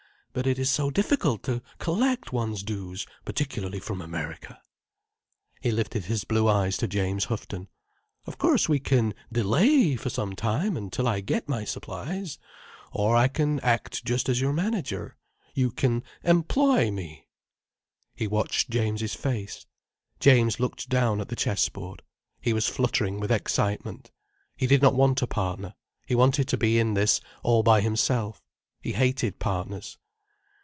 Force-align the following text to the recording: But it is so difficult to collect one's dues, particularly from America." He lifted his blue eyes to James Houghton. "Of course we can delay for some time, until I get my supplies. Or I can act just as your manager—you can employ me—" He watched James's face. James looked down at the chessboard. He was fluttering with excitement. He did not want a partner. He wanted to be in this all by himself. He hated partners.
But 0.33 0.47
it 0.47 0.57
is 0.57 0.69
so 0.69 0.89
difficult 0.89 1.43
to 1.43 1.61
collect 1.77 2.31
one's 2.31 2.63
dues, 2.63 3.05
particularly 3.25 3.81
from 3.81 3.99
America." 4.01 4.61
He 5.59 5.71
lifted 5.71 6.05
his 6.05 6.23
blue 6.23 6.47
eyes 6.47 6.77
to 6.77 6.87
James 6.87 7.25
Houghton. 7.25 7.67
"Of 8.25 8.37
course 8.37 8.69
we 8.69 8.79
can 8.79 9.13
delay 9.29 9.97
for 9.97 10.09
some 10.09 10.33
time, 10.33 10.77
until 10.77 11.05
I 11.05 11.19
get 11.19 11.49
my 11.49 11.65
supplies. 11.65 12.39
Or 12.93 13.13
I 13.17 13.27
can 13.27 13.59
act 13.59 14.05
just 14.05 14.29
as 14.29 14.39
your 14.39 14.53
manager—you 14.53 15.69
can 15.73 16.01
employ 16.23 16.91
me—" 16.91 17.27
He 18.15 18.25
watched 18.25 18.69
James's 18.69 19.15
face. 19.15 19.65
James 20.21 20.61
looked 20.61 20.87
down 20.87 21.19
at 21.19 21.27
the 21.27 21.35
chessboard. 21.35 22.03
He 22.39 22.53
was 22.53 22.69
fluttering 22.69 23.19
with 23.19 23.33
excitement. 23.33 24.11
He 24.55 24.65
did 24.65 24.81
not 24.81 24.95
want 24.95 25.21
a 25.21 25.27
partner. 25.27 25.73
He 26.05 26.15
wanted 26.15 26.47
to 26.47 26.57
be 26.57 26.79
in 26.79 26.93
this 26.93 27.19
all 27.43 27.63
by 27.63 27.81
himself. 27.81 28.41
He 28.81 28.93
hated 28.93 29.37
partners. 29.37 29.97